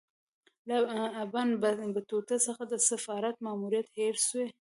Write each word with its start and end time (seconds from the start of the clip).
له 0.67 0.77
ابن 1.23 1.47
بطوطه 1.95 2.35
څخه 2.45 2.63
د 2.67 2.73
سفارت 2.89 3.35
ماموریت 3.45 3.87
هېر 3.97 4.15
سوی. 4.27 4.47